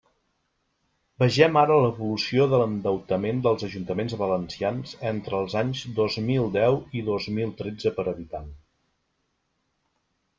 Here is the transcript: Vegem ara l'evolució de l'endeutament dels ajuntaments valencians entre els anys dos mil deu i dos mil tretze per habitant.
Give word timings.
Vegem 1.23 1.57
ara 1.61 1.75
l'evolució 1.81 2.47
de 2.53 2.61
l'endeutament 2.61 3.43
dels 3.47 3.65
ajuntaments 3.67 4.15
valencians 4.21 4.93
entre 5.11 5.37
els 5.41 5.57
anys 5.61 5.83
dos 5.99 6.17
mil 6.31 6.49
deu 6.57 6.79
i 7.01 7.05
dos 7.11 7.29
mil 7.37 7.53
tretze 7.61 7.93
per 7.99 8.07
habitant. 8.13 8.49